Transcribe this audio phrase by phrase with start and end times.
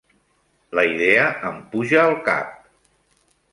[0.79, 2.59] La idea em puja al cap.